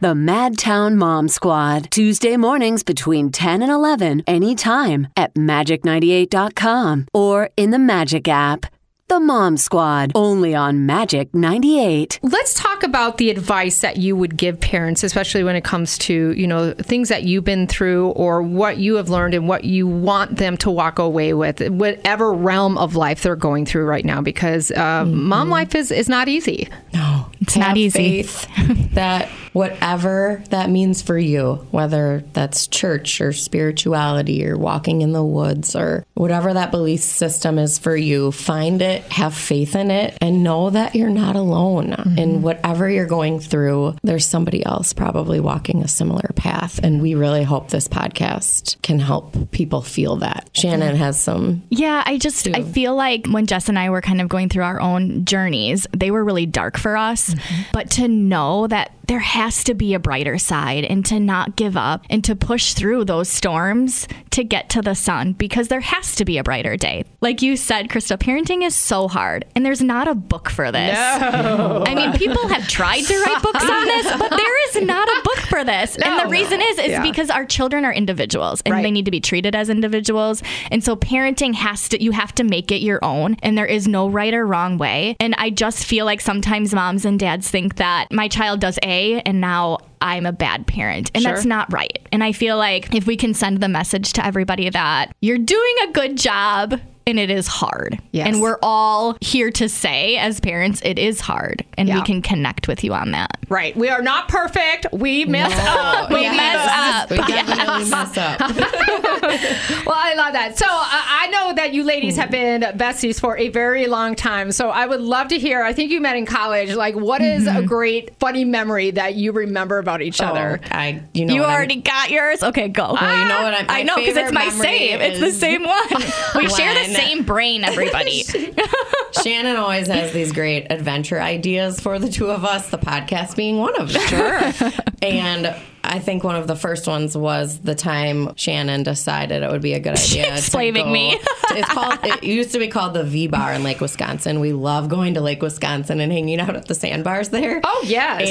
The 0.01 0.13
Madtown 0.13 0.95
Mom 0.95 1.29
Squad, 1.29 1.89
Tuesday 1.91 2.35
mornings 2.35 2.83
between 2.83 3.31
10 3.31 3.61
and 3.61 3.71
11, 3.71 4.23
anytime 4.27 5.07
at 5.15 5.33
magic98.com 5.35 7.07
or 7.13 7.49
in 7.55 7.71
the 7.71 7.79
Magic 7.79 8.27
app. 8.27 8.65
The 9.07 9.19
Mom 9.19 9.55
Squad, 9.57 10.13
only 10.15 10.55
on 10.55 10.87
Magic 10.87 11.31
98. 11.31 12.19
Let's 12.23 12.55
talk 12.55 12.81
about 12.81 13.19
the 13.19 13.29
advice 13.29 13.81
that 13.81 13.97
you 13.97 14.15
would 14.15 14.35
give 14.35 14.59
parents, 14.59 15.03
especially 15.03 15.43
when 15.43 15.55
it 15.55 15.63
comes 15.63 15.99
to, 15.99 16.31
you 16.31 16.47
know, 16.47 16.73
things 16.73 17.09
that 17.09 17.21
you've 17.21 17.43
been 17.43 17.67
through 17.67 18.09
or 18.09 18.41
what 18.41 18.77
you 18.77 18.95
have 18.95 19.07
learned 19.07 19.35
and 19.35 19.47
what 19.47 19.63
you 19.63 19.85
want 19.85 20.37
them 20.37 20.57
to 20.57 20.71
walk 20.71 20.97
away 20.97 21.35
with, 21.35 21.61
whatever 21.69 22.33
realm 22.33 22.79
of 22.79 22.95
life 22.95 23.21
they're 23.21 23.35
going 23.35 23.67
through 23.67 23.85
right 23.85 24.05
now, 24.05 24.21
because 24.21 24.71
uh, 24.71 25.05
mom 25.05 25.51
life 25.51 25.75
is, 25.75 25.91
is 25.91 26.09
not 26.09 26.27
easy. 26.27 26.67
No, 26.91 27.14
It's 27.45 27.57
not 27.57 27.77
easy. 27.77 28.23
Faith 28.23 28.47
that 28.95 29.29
whatever 29.53 30.43
that 30.49 30.69
means 30.69 31.01
for 31.01 31.17
you, 31.17 31.65
whether 31.71 32.25
that's 32.33 32.67
church 32.67 33.21
or 33.21 33.31
spirituality 33.31 34.45
or 34.45 34.57
walking 34.57 35.01
in 35.01 35.13
the 35.13 35.23
woods 35.23 35.77
or 35.77 36.05
whatever 36.15 36.53
that 36.53 36.71
belief 36.71 36.99
system 36.99 37.57
is 37.57 37.79
for 37.79 37.95
you, 37.95 38.31
find 38.31 38.81
it, 38.81 39.01
have 39.03 39.33
faith 39.33 39.75
in 39.75 39.91
it, 39.91 40.17
and 40.19 40.43
know 40.43 40.69
that 40.71 40.93
you're 40.95 41.09
not 41.09 41.37
alone. 41.37 41.93
In 41.93 41.93
mm-hmm. 41.93 42.41
whatever 42.41 42.89
you're 42.89 43.05
going 43.05 43.39
through, 43.39 43.95
there's 44.03 44.25
somebody 44.25 44.65
else 44.65 44.91
probably 44.91 45.39
walking 45.39 45.83
a 45.83 45.87
similar 45.87 46.31
path. 46.35 46.79
And 46.83 47.01
we 47.01 47.15
really 47.15 47.43
hope 47.43 47.69
this 47.69 47.87
podcast 47.87 48.81
can 48.81 48.99
help 48.99 49.51
people 49.51 49.81
feel 49.81 50.17
that. 50.17 50.49
Shannon 50.53 50.95
has 50.95 51.19
some 51.19 51.63
Yeah, 51.69 52.03
I 52.05 52.17
just 52.17 52.47
I 52.47 52.63
feel 52.63 52.95
like 52.95 53.27
when 53.27 53.45
Jess 53.45 53.69
and 53.69 53.79
I 53.79 53.89
were 53.89 54.01
kind 54.01 54.19
of 54.19 54.27
going 54.27 54.49
through 54.49 54.63
our 54.63 54.81
own 54.81 55.23
journeys, 55.25 55.87
they 55.95 56.11
were 56.11 56.23
really 56.23 56.45
dark 56.45 56.77
for 56.77 56.97
us. 56.97 57.34
But 57.71 57.89
to 57.91 58.07
know 58.07 58.67
that 58.67 58.91
there 59.07 59.19
has 59.19 59.63
to 59.65 59.73
be 59.73 59.93
a 59.93 59.99
brighter 59.99 60.37
side 60.37 60.83
and 60.85 61.05
to 61.05 61.19
not 61.19 61.55
give 61.55 61.77
up 61.77 62.05
and 62.09 62.23
to 62.23 62.35
push 62.35 62.73
through 62.73 63.05
those 63.05 63.29
storms 63.29 64.07
to 64.31 64.43
get 64.43 64.69
to 64.69 64.81
the 64.81 64.95
sun 64.95 65.33
because 65.33 65.67
there 65.67 65.79
has 65.81 66.15
to 66.15 66.25
be 66.25 66.37
a 66.37 66.43
brighter 66.43 66.75
day. 66.77 67.03
Like 67.21 67.41
you 67.41 67.55
said, 67.57 67.87
Krista, 67.89 68.17
parenting 68.17 68.63
is 68.65 68.75
so 68.75 69.07
hard 69.07 69.45
and 69.55 69.65
there's 69.65 69.81
not 69.81 70.07
a 70.07 70.15
book 70.15 70.49
for 70.49 70.71
this. 70.71 70.95
No. 71.21 71.83
I 71.85 71.95
mean, 71.95 72.13
people 72.13 72.47
have 72.47 72.67
tried 72.67 73.01
to 73.01 73.19
write 73.21 73.41
books 73.41 73.63
on 73.63 73.85
this, 73.85 74.11
but 74.17 74.29
there 74.29 74.69
is 74.69 74.81
not 74.85 75.07
a 75.07 75.21
book 75.23 75.39
for 75.49 75.63
this. 75.63 75.95
and 75.95 76.19
the 76.19 76.23
No. 76.25 76.29
reason 76.29 76.61
is 76.61 76.79
is 76.79 76.87
Yeah. 76.89 77.01
because 77.01 77.29
our 77.29 77.45
children 77.45 77.85
are 77.85 77.93
individuals 77.93 78.61
and 78.65 78.73
Right. 78.73 78.83
they 78.83 78.91
need 78.91 79.05
to 79.05 79.11
be 79.11 79.19
treated 79.19 79.55
as 79.55 79.69
individuals. 79.69 80.41
And 80.71 80.83
so 80.83 80.95
parenting 80.95 81.53
has 81.55 81.87
to 81.89 82.03
you 82.03 82.11
have 82.11 82.33
to 82.35 82.43
make 82.43 82.71
it 82.71 82.81
your 82.81 83.03
own 83.03 83.37
and 83.43 83.57
there 83.57 83.65
is 83.65 83.87
no 83.87 84.07
right 84.09 84.33
or 84.33 84.45
wrong 84.45 84.77
way. 84.77 85.15
And 85.19 85.33
I 85.37 85.49
just 85.49 85.85
feel 85.85 86.05
like 86.05 86.21
sometimes 86.21 86.73
moms 86.73 87.05
and 87.05 87.19
dads 87.19 87.49
think 87.49 87.75
that 87.75 88.11
my 88.11 88.27
child 88.27 88.59
does 88.59 88.77
A 88.83 88.94
and 89.25 89.41
now 89.41 89.77
I'm 90.01 90.25
a 90.25 90.31
bad 90.31 90.67
parent. 90.67 91.11
And 91.13 91.23
that's 91.23 91.45
not 91.45 91.71
right. 91.71 92.07
And 92.11 92.23
I 92.23 92.31
feel 92.31 92.57
like 92.57 92.93
if 92.93 93.07
we 93.07 93.17
can 93.17 93.33
send 93.33 93.61
the 93.61 93.69
message 93.69 94.13
to 94.13 94.25
everybody 94.25 94.69
that 94.69 95.15
you're 95.21 95.37
doing 95.37 95.75
a 95.87 95.91
good 95.91 96.17
job 96.17 96.79
and 97.07 97.19
it 97.19 97.29
is 97.29 97.47
hard. 97.47 97.99
Yes. 98.11 98.27
And 98.27 98.41
we're 98.41 98.57
all 98.63 99.17
here 99.21 99.51
to 99.51 99.69
say 99.69 100.17
as 100.17 100.39
parents 100.39 100.81
it 100.83 100.97
is 100.97 101.19
hard 101.21 101.63
and 101.77 101.87
Yeah. 101.87 101.99
we 101.99 102.01
can 102.05 102.21
connect 102.21 102.67
with 102.67 102.83
you 102.83 102.93
on 102.93 103.11
that. 103.11 103.37
Right. 103.49 103.75
We 103.77 103.89
are 103.89 104.01
not 104.01 104.27
perfect. 104.27 104.87
We 104.91 105.25
mess 105.25 105.53
up. 105.67 106.09
We 106.15 106.15
We 106.21 106.29
mess 106.29 106.69
up. 106.71 107.09
we 107.11 107.17
definitely 107.17 107.89
mess 107.89 108.17
up. 108.17 108.39
Well, 109.85 109.95
I 109.97 110.13
love 110.15 110.33
that. 110.33 110.57
So 110.57 110.65
uh, 110.67 110.69
I 110.71 111.27
know 111.31 111.53
that 111.55 111.73
you 111.73 111.83
ladies 111.83 112.17
have 112.17 112.31
been 112.31 112.61
besties 112.61 113.19
for 113.19 113.37
a 113.37 113.49
very 113.49 113.87
long 113.87 114.15
time. 114.15 114.51
So 114.51 114.69
I 114.69 114.85
would 114.85 115.01
love 115.01 115.27
to 115.29 115.37
hear. 115.39 115.63
I 115.63 115.73
think 115.73 115.91
you 115.91 116.01
met 116.01 116.15
in 116.15 116.25
college. 116.25 116.73
Like, 116.73 116.95
what 116.95 117.21
is 117.21 117.45
a 117.47 117.61
great 117.61 118.15
funny 118.19 118.45
memory 118.45 118.91
that 118.91 119.15
you 119.15 119.31
remember 119.31 119.77
about 119.77 120.01
each 120.01 120.21
other? 120.21 120.59
Oh, 120.63 120.67
I, 120.71 121.03
you 121.13 121.25
know, 121.25 121.33
You 121.33 121.41
what 121.41 121.49
I'm- 121.49 121.55
already 121.57 121.75
got 121.77 122.09
yours? 122.09 122.41
Okay, 122.43 122.67
go. 122.69 122.93
Well, 122.99 123.17
you 123.23 123.27
know 123.29 123.43
what? 123.43 123.53
I, 123.53 123.63
my 123.63 123.79
I 123.79 123.83
know 123.83 123.95
because 123.95 124.17
it's 124.17 124.31
my 124.31 124.45
memory 124.45 124.61
same. 124.63 125.01
It's 125.01 125.19
the 125.19 125.31
same 125.31 125.63
one. 125.63 125.87
We 126.35 126.49
share 126.49 126.73
the 126.73 126.81
when- 126.81 126.94
same 126.95 127.23
brain, 127.23 127.63
everybody. 127.63 128.23
Shannon 129.23 129.55
always 129.55 129.87
has 129.87 130.11
these 130.13 130.31
great 130.31 130.67
adventure 130.71 131.21
ideas 131.21 131.79
for 131.79 131.99
the 131.99 132.09
two 132.09 132.29
of 132.29 132.43
us, 132.45 132.69
the 132.69 132.77
podcast 132.77 133.35
being 133.35 133.57
one 133.57 133.79
of 133.79 133.91
them. 133.91 134.01
Sure. 134.07 134.71
and 135.01 135.55
I 135.87 135.99
think 135.99 136.23
one 136.23 136.35
of 136.35 136.47
the 136.47 136.55
first 136.55 136.87
ones 136.87 137.15
was 137.15 137.59
the 137.59 137.75
time 137.75 138.35
Shannon 138.35 138.83
decided 138.83 139.43
it 139.43 139.51
would 139.51 139.61
be 139.61 139.73
a 139.73 139.79
good 139.79 139.93
idea. 139.97 140.35
She's 140.35 140.45
to 140.45 140.51
blaming 140.51 140.91
me. 140.91 141.17
it's 141.51 141.69
called. 141.69 141.99
It 142.03 142.23
used 142.23 142.51
to 142.51 142.59
be 142.59 142.67
called 142.67 142.93
the 142.93 143.03
V 143.03 143.27
Bar 143.27 143.53
in 143.53 143.63
Lake 143.63 143.81
Wisconsin. 143.81 144.39
We 144.39 144.53
love 144.53 144.89
going 144.89 145.13
to 145.15 145.21
Lake 145.21 145.41
Wisconsin 145.41 145.99
and 145.99 146.11
hanging 146.11 146.39
out 146.39 146.55
at 146.55 146.67
the 146.67 146.75
sandbars 146.75 147.29
there. 147.29 147.61
Oh, 147.63 147.83
yes. 147.85 148.29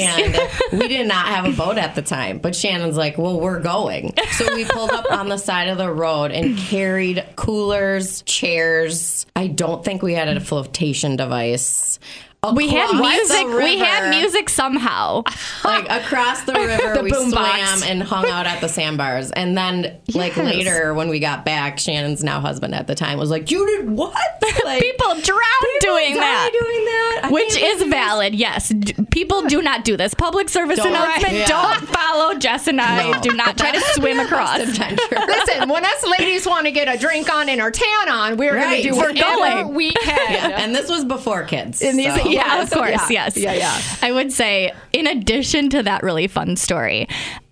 And 0.71 0.79
we 0.79 0.87
did 0.87 1.07
not 1.07 1.27
have 1.27 1.45
a 1.45 1.51
boat 1.51 1.77
at 1.77 1.95
the 1.95 2.01
time, 2.01 2.39
but 2.39 2.55
Shannon's 2.55 2.97
like, 2.97 3.17
"Well, 3.17 3.39
we're 3.39 3.59
going." 3.59 4.13
So 4.31 4.53
we 4.53 4.65
pulled 4.65 4.91
up 4.91 5.11
on 5.11 5.29
the 5.29 5.37
side 5.37 5.69
of 5.69 5.77
the 5.77 5.91
road 5.91 6.31
and 6.31 6.57
carried 6.57 7.23
coolers, 7.35 8.21
chairs. 8.23 9.25
I 9.35 9.47
don't 9.47 9.83
think 9.83 10.01
we 10.01 10.13
had 10.13 10.27
a 10.27 10.39
flotation 10.39 11.15
device. 11.15 11.99
we 12.55 12.69
had 12.69 12.91
music. 12.93 13.47
We 13.47 13.77
had 13.79 14.09
music 14.09 14.49
somehow. 14.49 15.23
like 15.63 15.85
across 15.89 16.41
the 16.43 16.53
river. 16.55 16.95
The 16.95 17.03
we 17.03 17.09
swam 17.11 17.31
box. 17.31 17.83
and 17.83 18.03
hung 18.03 18.27
out 18.29 18.45
at 18.45 18.61
the 18.61 18.69
sandbars. 18.69 19.31
And 19.31 19.57
then, 19.57 19.97
like 20.13 20.35
Yes. 20.35 20.45
later, 20.55 20.93
when 20.93 21.09
we 21.09 21.19
got 21.19 21.45
back, 21.45 21.79
Shannon's 21.79 22.23
now 22.23 22.39
husband 22.39 22.75
at 22.75 22.87
the 22.87 22.95
time 22.95 23.17
was 23.17 23.29
like, 23.29 23.49
"You 23.51 23.65
did 23.65 23.89
what? 23.89 24.13
Like, 24.63 24.81
People 24.81 25.13
drown 25.21 25.41
doing 25.81 26.15
that. 26.15 26.49
doing 26.51 26.85
that, 26.85 27.21
I 27.25 27.29
Which 27.31 27.49
is 27.49 27.55
believe 27.57 27.79
this." 27.79 27.89
valid, 27.89 28.35
yes. 28.35 28.73
People 29.11 29.43
do 29.43 29.61
not 29.61 29.83
do 29.85 29.95
this. 29.97 30.13
Public 30.13 30.49
service 30.49 30.77
Don't. 30.77 30.87
announcement. 30.87 31.33
Yeah. 31.33 31.47
Don't 31.47 31.87
follow 31.87 32.33
Jess 32.35 32.67
and 32.67 32.79
I. 32.81 33.11
No. 33.11 33.21
Do 33.21 33.31
not 33.33 33.57
try 33.57 33.71
to 33.71 33.81
swim 33.93 34.19
across. 34.19 34.59
Listen, 34.59 35.69
when 35.69 35.85
us 35.85 36.05
ladies 36.19 36.45
want 36.45 36.65
to 36.65 36.71
get 36.71 36.93
a 36.93 36.97
drink 36.99 37.31
on 37.33 37.49
and 37.49 37.61
our 37.61 37.71
tan 37.71 38.09
on, 38.09 38.37
we're 38.37 38.55
Right. 38.55 38.63
going 38.63 38.83
to 38.83 38.89
do 38.89 38.95
We're 38.95 39.09
whatever 39.13 39.63
going. 39.63 39.73
we 39.75 39.91
can. 39.91 40.31
Yeah, 40.31 40.63
and 40.63 40.75
this 40.75 40.89
was 40.89 41.03
before 41.05 41.43
kids. 41.43 41.81
And 41.81 41.97
these- 41.99 42.13
so. 42.15 42.27
Yeah. 42.35 42.61
Of 42.65 42.71
course, 42.71 43.09
Yeah. 43.09 43.25
yes. 43.25 43.37
Yeah, 43.37 43.53
yeah. 43.53 43.81
I 44.01 44.11
would 44.11 44.31
say, 44.31 44.71
in 44.93 45.07
addition 45.07 45.69
to 45.71 45.83
that 45.83 46.03
really 46.03 46.27
fun 46.27 46.55
story, 46.55 47.07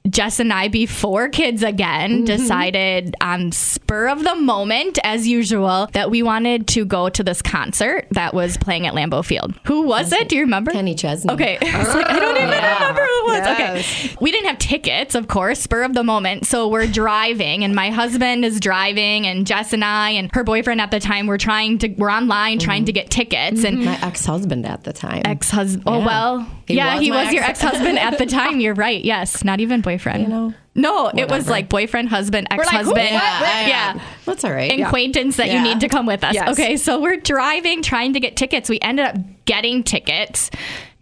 Jess 0.09 0.39
and 0.41 0.51
I, 0.51 0.67
before 0.67 1.29
kids 1.29 1.63
again, 1.63 2.11
mm-hmm. 2.11 2.25
decided 2.25 3.15
on 3.21 3.51
spur 3.53 4.09
of 4.09 4.23
the 4.23 4.35
moment, 4.35 4.99
as 5.03 5.27
usual, 5.27 5.87
that 5.93 6.11
we 6.11 6.21
wanted 6.21 6.67
to 6.69 6.83
go 6.83 7.07
to 7.09 7.23
this 7.23 7.41
concert 7.41 8.07
that 8.11 8.33
was 8.33 8.57
playing 8.57 8.85
at 8.85 8.93
Lambeau 8.93 9.23
Field. 9.23 9.53
Who 9.65 9.83
was 9.83 10.11
it? 10.11 10.27
Do 10.27 10.35
you 10.35 10.41
remember? 10.43 10.71
Kenny 10.71 10.93
Chesney. 10.95 11.31
Okay. 11.31 11.57
It's 11.61 11.95
like, 11.95 12.07
I 12.09 12.19
don't 12.19 12.35
even 12.35 12.49
Yeah. 12.49 12.73
remember 12.79 13.07
was. 13.39 13.47
Yes. 13.47 14.05
Okay. 14.05 14.15
We 14.21 14.31
didn't 14.31 14.47
have 14.47 14.57
tickets, 14.59 15.15
of 15.15 15.27
course, 15.27 15.59
spur 15.61 15.83
of 15.83 15.93
the 15.93 16.03
moment. 16.03 16.45
So 16.45 16.67
we're 16.67 16.87
driving, 16.87 17.63
and 17.63 17.75
my 17.75 17.89
husband 17.89 18.45
is 18.45 18.59
driving, 18.59 19.25
and 19.27 19.45
Jess 19.45 19.73
and 19.73 19.83
I 19.83 20.11
and 20.11 20.29
her 20.33 20.43
boyfriend 20.43 20.81
at 20.81 20.91
the 20.91 20.99
time 20.99 21.27
were 21.27 21.37
trying 21.37 21.77
to, 21.79 21.87
we're 21.89 22.11
online 22.11 22.59
trying 22.59 22.85
to 22.85 22.91
mm-hmm. 22.91 23.01
get 23.01 23.11
tickets. 23.11 23.63
And 23.63 23.85
My 23.85 23.99
ex-husband 24.01 24.65
at 24.65 24.83
the 24.83 24.93
time. 24.93 25.21
ex 25.25 25.49
husband. 25.49 25.83
Oh 25.87 25.99
Yeah. 25.99 26.05
well, 26.05 26.47
He 26.67 26.75
yeah, 26.75 26.93
was 26.95 27.03
he 27.03 27.11
was 27.11 27.33
your 27.33 27.43
ex 27.43 27.63
ex- 27.63 27.73
husband 27.73 27.99
at 27.99 28.17
the 28.17 28.25
time. 28.27 28.59
You're 28.59 28.73
right. 28.73 29.03
Yes, 29.03 29.43
not 29.43 29.59
even 29.59 29.81
boyfriend. 29.81 30.23
You 30.23 30.29
know, 30.29 30.53
no, 30.75 31.07
it 31.09 31.29
was 31.29 31.47
like 31.47 31.69
boyfriend, 31.69 32.09
husband, 32.09 32.47
ex 32.49 32.67
husband. 32.67 32.95
What? 32.97 33.11
yeah, 33.11 33.67
yeah. 33.67 34.01
That's 34.25 34.43
all 34.43 34.51
right. 34.51 34.79
Acquaintance 34.79 35.37
that 35.37 35.51
you 35.51 35.61
need 35.61 35.81
to 35.81 35.87
come 35.87 36.05
with 36.05 36.23
us. 36.23 36.33
Yes. 36.33 36.49
Okay, 36.49 36.77
so 36.77 36.99
we're 36.99 37.17
driving, 37.17 37.83
trying 37.83 38.13
to 38.13 38.19
get 38.19 38.35
tickets. 38.35 38.69
We 38.69 38.79
ended 38.79 39.05
up 39.05 39.15
getting 39.45 39.83
tickets, 39.83 40.49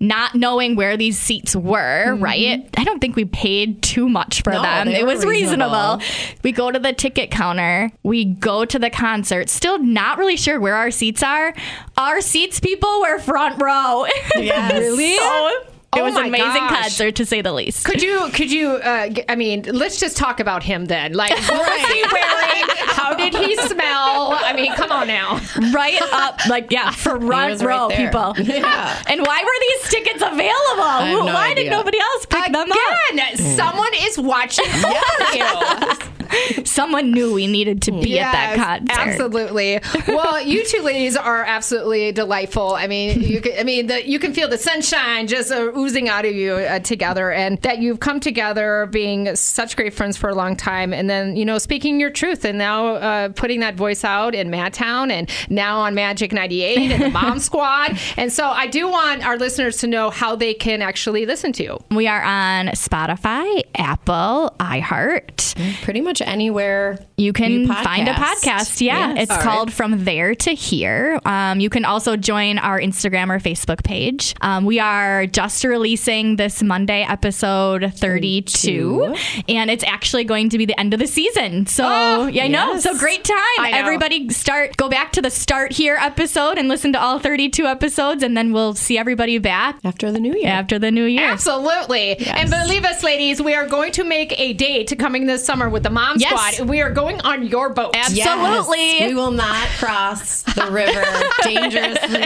not 0.02 0.34
knowing 0.36 0.76
where 0.76 0.98
these 0.98 1.18
seats 1.18 1.56
were. 1.56 2.08
Mm-hmm. 2.08 2.24
Right? 2.24 2.70
I 2.76 2.84
don't 2.84 3.00
think 3.00 3.16
we 3.16 3.24
paid 3.26 3.82
too 3.84 4.10
much 4.10 4.42
for 4.44 4.52
No, 4.52 4.62
them. 4.62 4.88
It 4.90 5.06
was 5.06 5.24
reasonable. 5.26 6.00
reasonable. 6.00 6.02
We 6.44 6.52
go 6.52 6.72
to 6.72 6.80
the 6.80 6.92
ticket 6.92 7.30
counter. 7.32 7.92
We 8.04 8.26
go 8.26 8.66
to 8.66 8.80
the 8.80 8.90
concert. 8.90 9.48
Still 9.50 9.78
not 9.78 10.18
really 10.18 10.38
sure 10.38 10.60
where 10.60 10.76
our 10.76 10.92
seats 10.92 11.22
are. 11.24 11.54
Our 11.98 12.20
seats, 12.20 12.60
people, 12.60 13.02
were 13.02 13.20
front 13.20 13.62
row. 13.62 14.06
Yes. 14.42 14.72
really? 14.74 15.16
So 15.18 15.71
It 15.94 16.00
Oh 16.00 16.04
was 16.06 16.16
an 16.16 16.26
amazing 16.28 16.46
gosh. 16.48 16.82
concert 16.84 17.16
to 17.16 17.26
say 17.26 17.42
the 17.42 17.52
least. 17.52 17.84
Could 17.86 18.02
you, 18.02 18.30
could 18.34 18.50
you, 18.50 18.70
uh, 18.70 19.10
g- 19.10 19.24
I 19.28 19.36
mean, 19.36 19.64
let's 19.64 20.00
just 20.00 20.16
talk 20.16 20.40
about 20.40 20.64
him 20.64 20.86
then. 20.86 21.12
Like, 21.14 21.32
what 21.50 21.68
was 21.68 21.92
he 21.92 22.02
wearing? 22.02 22.66
How 22.96 23.14
did 23.14 23.34
he 23.36 23.58
smell? 23.58 24.32
I 24.42 24.54
mean, 24.56 24.74
come 24.76 24.90
on 24.92 25.08
now. 25.08 25.42
right 25.74 26.02
up, 26.14 26.40
like 26.48 26.72
yeah, 26.72 26.92
front 27.04 27.24
was 27.24 27.62
right 27.62 27.78
row, 27.78 27.90
there. 27.90 28.06
people. 28.10 28.34
Yeah. 28.42 29.04
And 29.08 29.20
why 29.26 29.44
were 29.44 29.60
these 29.82 29.90
tickets 29.92 30.22
available? 30.22 31.26
no 31.26 31.34
why 31.34 31.50
did 31.56 31.62
idea. 31.68 31.72
nobody 31.72 32.00
else 32.00 32.26
pick 32.26 32.54
them 32.54 32.72
up? 32.72 32.78
Again, 33.12 33.38
someone 33.58 33.92
is 33.96 34.18
watching 34.18 34.66
over 34.66 35.36
you. 35.36 35.98
Someone 36.66 37.12
knew 37.12 37.34
we 37.34 37.48
needed 37.48 37.82
to 37.84 37.92
be 37.92 38.20
at 38.20 38.32
that 38.32 38.82
Yes, 38.88 38.98
concert. 38.98 39.08
Absolutely. 39.12 39.80
Well, 40.08 40.42
you 40.42 40.66
two 40.66 40.82
ladies 40.82 41.16
are 41.16 41.44
absolutely 41.44 42.12
delightful. 42.12 42.74
I 42.76 42.88
mean, 42.88 43.22
you 43.22 43.40
can, 43.40 43.58
I 43.60 43.64
mean, 43.64 43.88
the, 43.88 44.08
you 44.08 44.20
can 44.20 44.34
feel 44.34 44.48
the 44.50 44.58
sunshine 44.58 45.28
just 45.28 45.52
uh, 45.52 45.72
oozing 45.76 46.10
out 46.10 46.26
of 46.26 46.34
you 46.34 46.54
uh, 46.54 46.80
together, 46.80 47.32
and 47.32 47.58
that 47.62 47.80
you've 47.80 48.00
come 48.00 48.20
together, 48.20 48.88
being 48.92 49.34
such 49.36 49.76
great 49.76 49.94
friends 49.94 50.18
for 50.18 50.30
a 50.30 50.36
long 50.36 50.56
time, 50.56 50.94
and 50.94 51.10
then 51.10 51.36
you 51.36 51.46
know, 51.46 51.58
speaking 51.58 52.00
your 52.00 52.10
truth, 52.10 52.44
and 52.46 52.58
now 52.58 52.96
uh, 52.96 53.30
putting 53.30 53.62
that 53.62 53.76
voice 53.76 54.04
out 54.04 54.36
in 54.36 54.50
Madtown, 54.50 55.12
and 55.12 55.30
now 55.50 55.80
on 55.80 55.96
Magic 55.96 56.34
ninety 56.34 56.62
eight 56.64 56.92
and 56.92 57.04
the 57.04 57.10
Mom 57.22 57.40
Squad. 57.40 57.98
And 58.18 58.32
so, 58.34 58.48
I 58.48 58.68
do 58.68 58.90
want 58.90 59.26
our 59.26 59.38
listeners 59.38 59.78
to 59.78 59.88
know 59.88 60.10
how 60.10 60.36
they 60.36 60.54
can 60.54 60.82
actually 60.82 61.26
listen 61.26 61.54
to 61.54 61.64
you. 61.64 61.80
We 61.92 62.08
are 62.08 62.22
on 62.22 62.68
Spotify, 62.70 63.62
Apple, 63.76 64.54
iHeart. 64.60 65.56
Pretty 65.84 66.02
much 66.02 66.21
anywhere 66.22 67.00
You 67.18 67.34
can 67.34 67.52
you 67.52 67.68
find 67.68 68.08
a 68.08 68.14
podcast. 68.14 68.82
Yeah, 68.82 69.14
Yes. 69.14 69.24
it's 69.24 69.32
All 69.32 69.38
right. 69.38 69.44
called 69.44 69.74
From 69.74 70.04
There 70.04 70.34
to 70.36 70.52
Here. 70.52 71.20
Um, 71.26 71.60
you 71.60 71.70
can 71.70 71.86
also 71.86 72.16
join 72.16 72.58
our 72.58 72.80
Instagram 72.80 73.30
or 73.30 73.40
Facebook 73.40 73.84
page. 73.84 74.36
Um, 74.42 74.66
we 74.66 74.80
are 74.80 75.26
just 75.28 75.64
releasing 75.64 76.36
this 76.38 76.62
Monday 76.64 77.04
episode 77.08 77.94
32, 77.96 79.16
and 79.50 79.70
it's 79.70 79.84
actually 79.84 80.24
going 80.24 80.50
to 80.50 80.58
be 80.58 80.66
the 80.66 80.80
end 80.80 80.94
of 80.94 81.00
the 81.00 81.08
season. 81.08 81.66
So, 81.68 81.86
Oh, 81.88 82.28
yeah, 82.28 82.46
I 82.46 82.48
know. 82.48 82.78
So, 82.80 82.98
great 82.98 83.24
time. 83.24 83.38
I 83.60 83.72
know. 83.72 83.78
Everybody 83.78 84.30
start, 84.30 84.78
go 84.78 84.90
back 84.90 85.12
to 85.14 85.22
the 85.22 85.30
start 85.30 85.72
here 85.74 85.96
episode 86.00 86.58
and 86.58 86.68
listen 86.70 86.94
to 86.94 87.02
all 87.02 87.20
32 87.20 87.66
episodes, 87.66 88.24
and 88.24 88.36
then 88.36 88.54
we'll 88.54 88.74
see 88.74 88.98
everybody 88.98 89.38
back 89.38 89.78
after 89.84 90.12
the 90.12 90.20
new 90.20 90.34
year. 90.36 90.48
after 90.50 90.80
the 90.80 90.92
new 90.92 91.06
year. 91.06 91.28
Absolutely. 91.30 92.18
And 92.28 92.50
believe 92.50 92.86
us, 92.86 93.04
ladies, 93.04 93.42
we 93.42 93.54
are 93.54 93.68
going 93.68 93.92
to 93.94 94.04
make 94.04 94.38
a 94.40 94.54
date 94.54 94.94
coming 94.98 95.26
this 95.26 95.46
summer 95.46 95.70
with 95.70 95.84
the 95.84 95.90
Mom 95.90 96.11
Yes. 96.20 96.56
Squad. 96.56 96.70
We 96.70 96.82
are 96.82 96.90
going 96.92 97.22
on 97.22 97.46
your 97.48 97.70
boat. 97.70 97.96
Absolutely. 97.96 98.78
Yes. 99.00 99.10
We 99.10 99.16
will 99.16 99.32
not 99.32 99.68
cross 99.78 100.42
the 100.44 100.68
river 100.72 101.04
dangerously. 101.44 102.22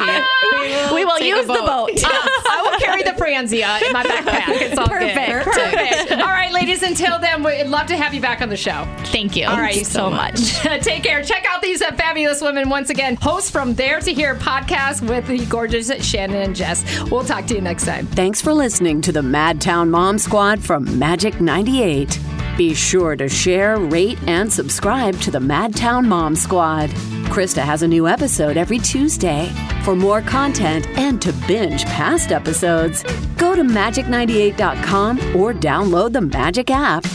We 0.95 1.05
will 1.05 1.17
take 1.17 1.23
a 1.33 1.37
use 1.37 1.47
the 1.47 1.53
boat. 1.53 1.89
boat. 1.89 1.89
I 2.05 2.61
will 2.69 2.79
carry 2.79 3.03
the 3.03 3.11
Franzia 3.11 3.81
in 3.85 3.93
my 3.93 4.03
backpack. 4.03 4.49
It's 4.61 4.77
all 4.77 4.87
Perfect. 4.87 5.15
good. 5.15 5.43
Perfect. 5.43 5.75
Perfect. 5.75 6.11
All 6.21 6.27
right, 6.27 6.51
ladies, 6.51 6.83
until 6.83 7.19
then, 7.19 7.43
we'd 7.43 7.65
love 7.65 7.87
to 7.87 7.97
have 7.97 8.13
you 8.13 8.21
back 8.21 8.41
on 8.41 8.49
the 8.49 8.57
show. 8.57 8.87
Thank 9.05 9.35
you. 9.35 9.47
All 9.47 9.57
right, 9.57 9.85
so, 9.85 10.05
so 10.05 10.09
much. 10.09 10.53
Take 10.83 11.03
care. 11.03 11.23
Check 11.23 11.45
out 11.49 11.61
these 11.61 11.81
uh, 11.81 11.91
fabulous 11.93 12.41
women 12.41 12.69
once 12.69 12.89
again. 12.89 13.15
Host 13.21 13.51
from 13.51 13.73
There 13.75 13.99
to 13.99 14.13
Here 14.13 14.35
podcast 14.35 15.07
with 15.07 15.27
the 15.27 15.45
gorgeous 15.45 15.91
Shannon 16.05 16.41
and 16.41 16.55
Jess. 16.55 16.83
We'll 17.09 17.23
talk 17.25 17.45
to 17.47 17.55
you 17.55 17.61
next 17.61 17.85
time. 17.85 18.05
Thanks 18.07 18.41
for 18.41 18.53
listening 18.53 19.01
to 19.01 19.11
the 19.11 19.21
Madtown 19.21 19.89
Mom 19.89 20.17
Squad 20.17 20.63
from 20.63 20.97
Magic 20.99 21.39
98. 21.41 22.19
Be 22.57 22.73
sure 22.73 23.17
to 23.17 23.27
share, 23.27 23.77
rate, 23.77 24.17
and 24.27 24.51
subscribe 24.51 25.19
to 25.21 25.31
the 25.31 25.39
Madtown 25.39 26.05
Mom 26.05 26.37
Squad. 26.37 26.89
Krista 27.25 27.61
has 27.61 27.81
a 27.81 27.87
new 27.87 28.07
episode 28.07 28.55
every 28.55 28.79
Tuesday. 28.79 29.49
For 29.83 29.93
more 29.93 30.21
content 30.21 30.87
and 30.97 31.21
to 31.21 31.33
binge 31.47 31.83
past 31.85 32.31
episodes, 32.31 33.03
go 33.35 33.55
to 33.55 33.63
magic98.com 33.63 35.35
or 35.35 35.53
download 35.53 36.13
the 36.13 36.21
Magic 36.21 36.71
app. 36.71 37.05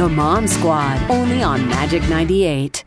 The 0.00 0.08
Mom 0.08 0.46
Squad, 0.46 0.98
only 1.10 1.42
on 1.42 1.68
Magic 1.68 2.00
98. 2.08 2.84